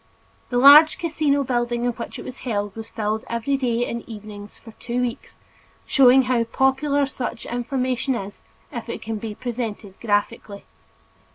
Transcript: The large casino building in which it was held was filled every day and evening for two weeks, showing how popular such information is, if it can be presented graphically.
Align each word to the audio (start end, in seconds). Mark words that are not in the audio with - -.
The 0.49 0.57
large 0.57 0.97
casino 0.97 1.43
building 1.43 1.85
in 1.85 1.91
which 1.91 2.17
it 2.17 2.25
was 2.25 2.39
held 2.39 2.75
was 2.75 2.89
filled 2.89 3.23
every 3.29 3.55
day 3.55 3.85
and 3.87 4.01
evening 4.09 4.47
for 4.47 4.71
two 4.79 4.99
weeks, 4.99 5.37
showing 5.85 6.23
how 6.23 6.43
popular 6.43 7.05
such 7.05 7.45
information 7.45 8.15
is, 8.15 8.41
if 8.71 8.89
it 8.89 9.03
can 9.03 9.17
be 9.17 9.35
presented 9.35 9.93
graphically. 9.99 10.63